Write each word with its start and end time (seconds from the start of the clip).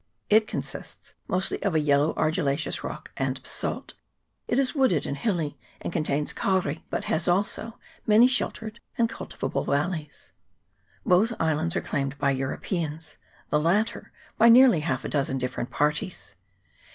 It 0.31 0.47
consists 0.47 1.13
mostly 1.27 1.61
of 1.61 1.75
a 1.75 1.79
yellow 1.79 2.15
argillaceous 2.15 2.83
rock 2.83 3.11
and 3.17 3.39
basalt; 3.43 3.93
it 4.47 4.57
is 4.57 4.73
wooded 4.73 5.05
and 5.05 5.15
hilly, 5.15 5.59
and 5.79 5.93
contains 5.93 6.33
kauri, 6.33 6.83
but 6.89 7.03
has 7.03 7.27
also 7.27 7.77
many 8.07 8.25
sheltered 8.27 8.79
and 8.97 9.07
cultivable 9.07 9.63
valleys. 9.63 10.31
Both 11.05 11.33
islands 11.39 11.75
are 11.75 11.81
claimed 11.81 12.17
by 12.17 12.31
Europeans, 12.31 13.17
the 13.51 13.59
lat 13.59 13.89
ter 13.89 14.11
by 14.39 14.49
nearly 14.49 14.79
half 14.79 15.05
a 15.05 15.07
dozen 15.07 15.37
different 15.37 15.69
parties. 15.69 16.33